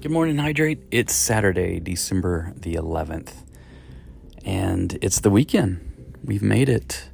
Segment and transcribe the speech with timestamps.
[0.00, 0.78] Good morning, Hydrate.
[0.90, 3.34] It's Saturday, December the 11th,
[4.46, 6.16] and it's the weekend.
[6.24, 7.10] We've made it,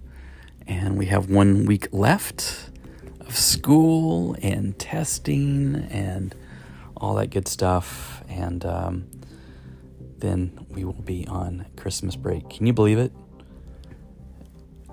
[0.68, 2.70] and we have one week left
[3.18, 6.32] of school and testing and
[6.96, 9.10] all that good stuff, and um,
[10.18, 12.48] then we will be on Christmas break.
[12.50, 13.10] Can you believe it?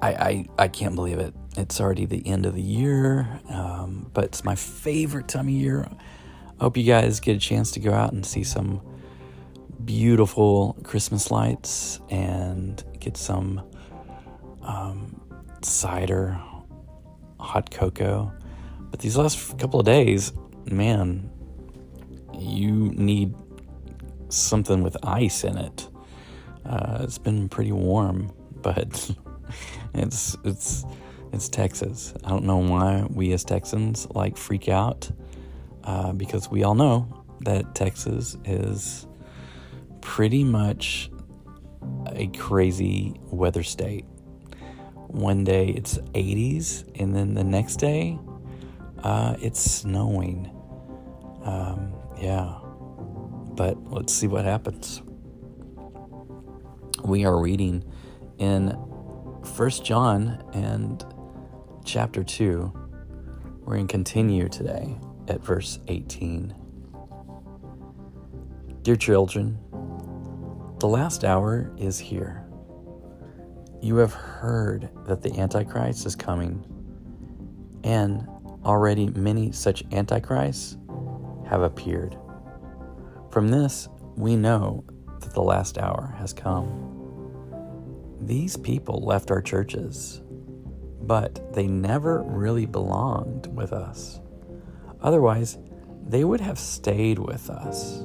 [0.01, 1.35] I, I, I can't believe it.
[1.57, 5.87] It's already the end of the year, um, but it's my favorite time of year
[6.63, 8.81] hope you guys get a chance to go out and see some
[9.83, 13.61] beautiful Christmas lights and get some
[14.61, 15.19] um,
[15.61, 16.39] cider,
[17.37, 18.31] hot cocoa.
[18.79, 20.31] But these last couple of days,
[20.71, 21.29] man,
[22.33, 23.35] you need
[24.29, 25.89] something with ice in it.
[26.65, 29.11] Uh, it's been pretty warm, but
[29.93, 30.85] it's it's
[31.33, 32.13] it's Texas.
[32.23, 35.11] I don't know why we as Texans like freak out
[35.83, 39.07] uh, because we all know that Texas is
[40.01, 41.09] pretty much
[42.07, 44.05] a crazy weather state.
[45.07, 48.17] One day it's 80s, and then the next day
[49.03, 50.49] uh, it's snowing.
[51.43, 52.57] Um, yeah,
[53.55, 55.01] but let's see what happens.
[57.03, 57.83] We are reading
[58.37, 58.77] in
[59.55, 61.05] First John and
[61.83, 62.71] chapter 2.
[63.65, 64.97] We're going to continue today
[65.27, 66.53] at verse 18.
[68.81, 69.57] Dear children,
[70.79, 72.45] the last hour is here.
[73.81, 76.65] You have heard that the Antichrist is coming,
[77.83, 78.27] and
[78.65, 80.77] already many such Antichrists
[81.49, 82.17] have appeared.
[83.31, 84.83] From this, we know
[85.19, 86.89] that the last hour has come.
[88.21, 90.21] These people left our churches,
[91.01, 94.19] but they never really belonged with us.
[95.03, 95.57] Otherwise,
[96.07, 98.01] they would have stayed with us.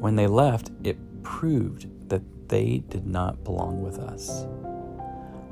[0.00, 4.46] When they left, it proved that they did not belong with us.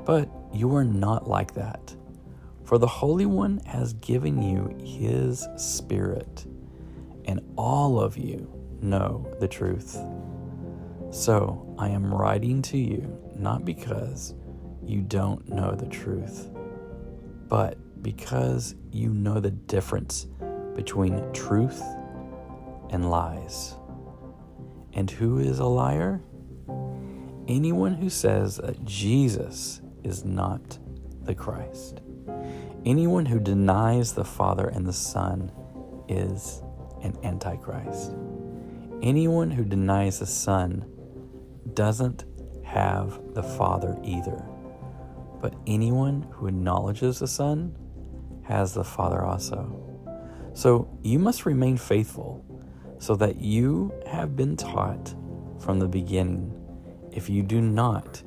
[0.05, 1.95] But you are not like that.
[2.63, 6.45] For the Holy One has given you His Spirit,
[7.25, 9.97] and all of you know the truth.
[11.11, 14.35] So I am writing to you not because
[14.83, 16.49] you don't know the truth,
[17.47, 20.27] but because you know the difference
[20.79, 21.83] between truth
[22.89, 23.75] and lies.
[24.93, 26.21] And who is a liar?
[27.49, 30.79] Anyone who says that Jesus is not
[31.23, 31.99] the Christ.
[32.85, 35.51] Anyone who denies the Father and the Son
[36.07, 36.61] is
[37.03, 38.15] an Antichrist.
[39.01, 40.89] Anyone who denies the Son
[41.73, 42.23] doesn't
[42.63, 44.45] have the Father either.
[45.41, 47.75] But anyone who acknowledges the Son
[48.43, 49.88] has the Father also.
[50.53, 52.43] So you must remain faithful
[52.99, 55.15] so that you have been taught
[55.59, 56.53] from the beginning.
[57.11, 58.21] If you do not,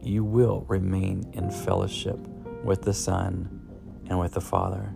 [0.00, 2.18] you will remain in fellowship
[2.62, 3.60] with the Son
[4.08, 4.94] and with the Father.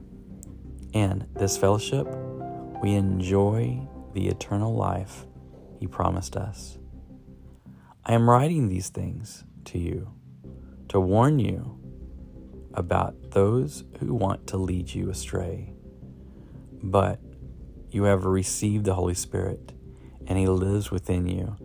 [0.95, 2.07] And this fellowship,
[2.83, 5.27] we enjoy the eternal life
[5.79, 6.79] He promised us.
[8.05, 10.11] I am writing these things to you
[10.89, 11.79] to warn you
[12.73, 15.75] about those who want to lead you astray
[16.83, 17.21] but
[17.91, 19.73] you have received the Holy Spirit
[20.27, 21.57] and He lives within you.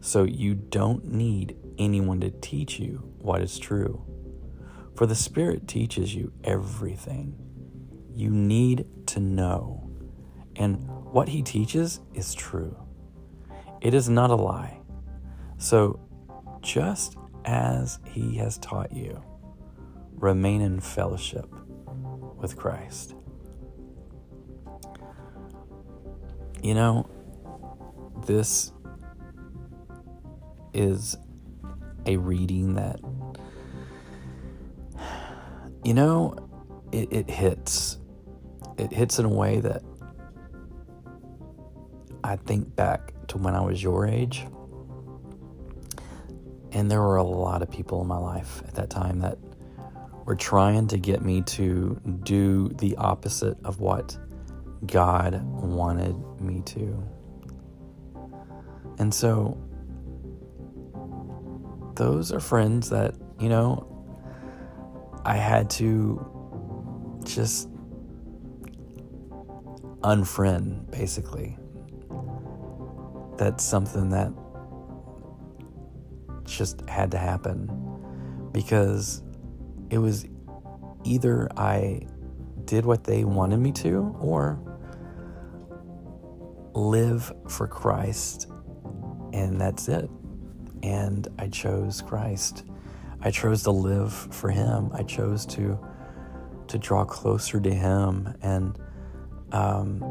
[0.00, 4.04] So you don't need anyone to teach you what is true.
[4.94, 7.36] For the Spirit teaches you everything
[8.14, 9.90] you need to know.
[10.56, 12.76] And what He teaches is true,
[13.80, 14.80] it is not a lie.
[15.58, 15.98] So
[16.60, 19.22] just as He has taught you,
[20.12, 21.46] remain in fellowship
[22.36, 23.14] with Christ.
[26.62, 27.10] You know,
[28.24, 28.72] this
[30.72, 31.16] is
[32.06, 33.00] a reading that,
[35.84, 36.36] you know,
[36.92, 37.98] it, it hits.
[38.78, 39.82] It hits in a way that
[42.22, 44.46] I think back to when I was your age.
[46.70, 49.36] And there were a lot of people in my life at that time that
[50.24, 54.16] were trying to get me to do the opposite of what
[54.86, 57.02] God wanted me to.
[58.98, 59.56] And so,
[61.94, 63.88] those are friends that, you know,
[65.24, 67.68] I had to just
[70.02, 71.56] unfriend, basically.
[73.36, 74.32] That's something that
[76.44, 77.70] just had to happen
[78.52, 79.22] because
[79.90, 80.26] it was
[81.04, 82.06] either I
[82.64, 84.60] did what they wanted me to or
[86.74, 88.48] live for Christ,
[89.32, 90.08] and that's it.
[90.82, 92.64] And I chose Christ.
[93.20, 94.90] I chose to live for Him.
[94.92, 95.78] I chose to
[96.68, 98.34] to draw closer to Him.
[98.42, 98.78] And
[99.52, 100.02] um,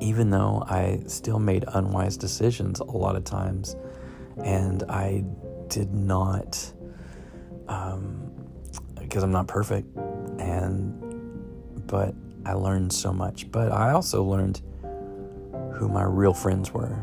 [0.00, 3.76] even though I still made unwise decisions a lot of times,
[4.44, 5.24] and I
[5.68, 6.72] did not,
[7.68, 8.32] um,
[8.98, 9.94] because I'm not perfect,
[10.38, 10.96] and
[11.86, 12.14] but
[12.46, 13.50] I learned so much.
[13.50, 14.62] But I also learned
[15.80, 17.02] who my real friends were.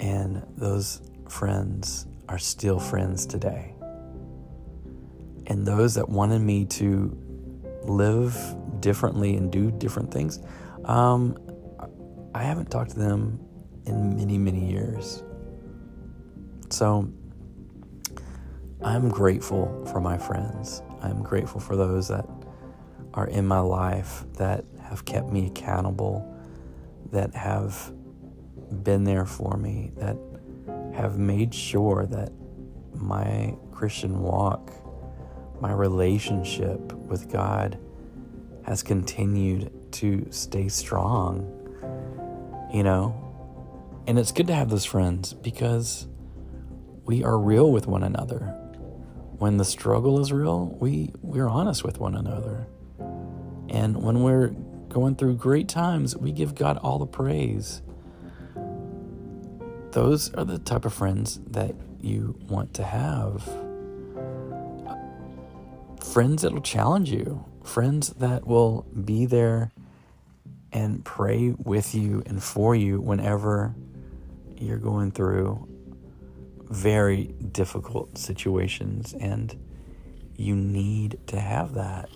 [0.00, 3.74] And those friends are still friends today.
[5.46, 7.14] And those that wanted me to
[7.82, 8.34] live
[8.80, 10.40] differently and do different things,
[10.86, 11.36] um,
[12.34, 13.38] I haven't talked to them
[13.84, 15.22] in many, many years.
[16.70, 17.12] So
[18.82, 20.82] I'm grateful for my friends.
[21.02, 22.26] I'm grateful for those that
[23.12, 26.33] are in my life that have kept me accountable,
[27.14, 27.92] that have
[28.82, 30.16] been there for me, that
[30.92, 32.32] have made sure that
[32.92, 34.72] my Christian walk,
[35.60, 37.78] my relationship with God
[38.64, 41.48] has continued to stay strong,
[42.72, 43.20] you know?
[44.08, 46.08] And it's good to have those friends because
[47.04, 48.40] we are real with one another.
[49.38, 52.66] When the struggle is real, we, we're honest with one another.
[53.68, 54.52] And when we're
[54.94, 57.82] going through great times, we give God all the praise.
[59.90, 63.42] Those are the type of friends that you want to have.
[66.12, 69.72] Friends that will challenge you, friends that will be there
[70.72, 73.74] and pray with you and for you whenever
[74.56, 75.68] you're going through
[76.70, 79.58] very difficult situations and
[80.36, 82.08] you need to have that.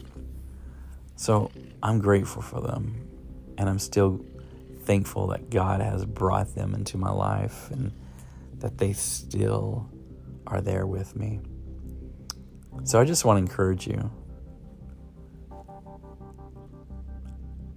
[1.18, 1.50] So
[1.82, 2.94] I'm grateful for them,
[3.58, 4.24] and I'm still
[4.84, 7.90] thankful that God has brought them into my life and
[8.60, 9.90] that they still
[10.46, 11.40] are there with me.
[12.84, 14.12] So I just want to encourage you.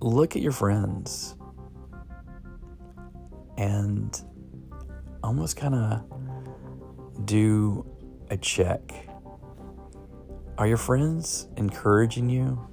[0.01, 1.35] Look at your friends
[3.57, 4.21] and
[5.23, 7.87] almost kind of do
[8.29, 9.07] a check.
[10.59, 12.67] Are your friends encouraging you?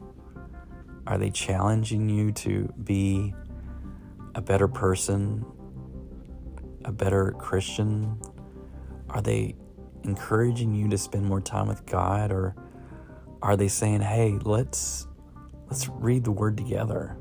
[1.08, 3.34] Are they challenging you to be
[4.34, 5.42] a better person,
[6.84, 8.20] a better Christian?
[9.08, 9.56] Are they
[10.04, 12.54] encouraging you to spend more time with God or
[13.40, 15.08] are they saying, "Hey, let's
[15.68, 17.16] let's read the word together?"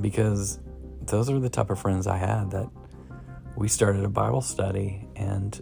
[0.00, 0.60] Because
[1.02, 2.70] those are the type of friends I had that
[3.56, 5.60] we started a Bible study and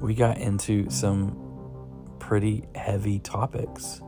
[0.00, 1.34] we got into some
[2.18, 4.02] pretty heavy topics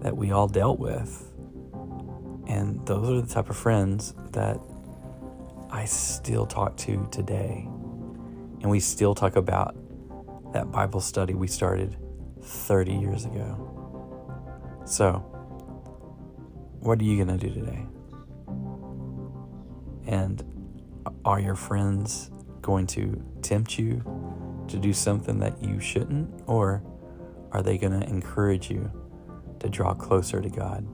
[0.00, 1.32] that we all dealt with.
[2.46, 4.60] And those are the type of friends that
[5.70, 7.64] I still talk to today.
[8.60, 9.76] And we still talk about
[10.52, 11.96] that Bible study we started
[12.42, 13.72] 30 years ago.
[14.84, 15.14] So,
[16.80, 17.84] what are you going to do today?
[20.06, 20.44] And
[21.24, 22.30] are your friends
[22.62, 24.02] going to tempt you
[24.68, 26.42] to do something that you shouldn't?
[26.46, 26.82] Or
[27.50, 28.90] are they going to encourage you
[29.66, 30.86] to draw closer to God.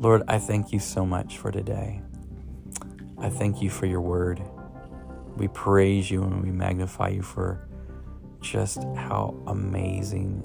[0.00, 2.02] Lord, I thank you so much for today.
[3.18, 4.42] I thank you for your word.
[5.36, 7.68] We praise you and we magnify you for
[8.40, 10.42] just how amazing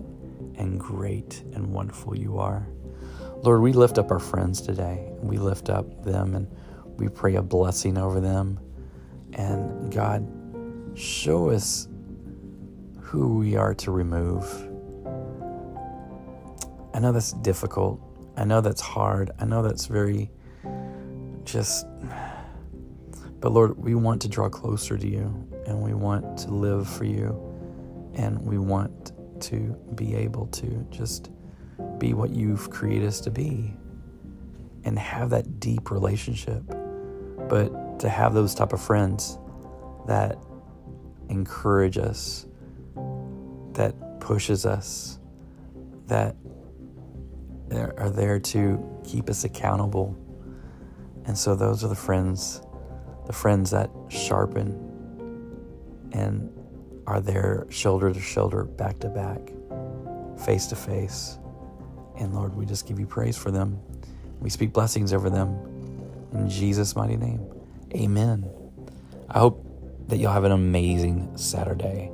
[0.60, 2.68] and great and wonderful you are.
[3.42, 5.12] Lord, we lift up our friends today.
[5.20, 6.48] We lift up them and
[6.98, 8.60] we pray a blessing over them.
[9.34, 10.28] And God,
[10.94, 11.88] show us
[13.02, 14.67] who we are to remove
[16.98, 18.02] I know that's difficult.
[18.38, 19.30] I know that's hard.
[19.38, 20.32] I know that's very
[21.44, 21.86] just.
[23.40, 25.26] But Lord, we want to draw closer to you
[25.68, 27.40] and we want to live for you
[28.16, 29.12] and we want
[29.42, 31.30] to be able to just
[32.00, 33.76] be what you've created us to be
[34.84, 36.64] and have that deep relationship.
[37.48, 39.38] But to have those type of friends
[40.08, 40.36] that
[41.30, 42.48] encourage us,
[43.74, 45.20] that pushes us,
[46.08, 46.36] that
[47.72, 50.16] are there to keep us accountable.
[51.26, 52.62] And so those are the friends,
[53.26, 54.84] the friends that sharpen
[56.14, 56.52] and
[57.06, 59.40] are there shoulder to shoulder, back to back,
[60.46, 61.38] face to face.
[62.18, 63.80] And Lord, we just give you praise for them.
[64.40, 65.50] We speak blessings over them
[66.34, 67.46] in Jesus' mighty name.
[67.94, 68.50] Amen.
[69.30, 69.66] I hope
[70.08, 72.12] that y'all have an amazing Saturday.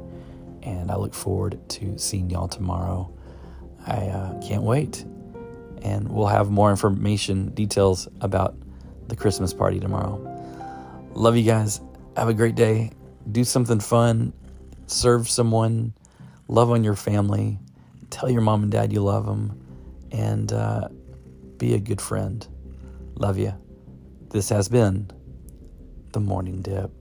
[0.63, 3.13] And I look forward to seeing y'all tomorrow.
[3.85, 5.05] I uh, can't wait
[5.83, 8.55] and we'll have more information, details about
[9.07, 10.17] the Christmas party tomorrow.
[11.13, 11.81] Love you guys.
[12.15, 12.91] Have a great day.
[13.31, 14.33] Do something fun.
[14.87, 15.93] Serve someone.
[16.47, 17.59] Love on your family.
[18.09, 19.59] Tell your mom and dad you love them.
[20.11, 20.87] And uh,
[21.57, 22.47] be a good friend.
[23.15, 23.53] Love you.
[24.29, 25.11] This has been
[26.13, 26.91] the Morning Dip.